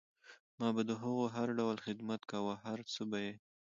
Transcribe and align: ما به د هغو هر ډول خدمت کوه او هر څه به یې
ما 0.59 0.67
به 0.75 0.81
د 0.89 0.91
هغو 1.01 1.25
هر 1.35 1.47
ډول 1.59 1.77
خدمت 1.85 2.21
کوه 2.31 2.41
او 2.53 2.59
هر 2.65 2.79
څه 2.93 3.01
به 3.09 3.17
یې 3.25 3.33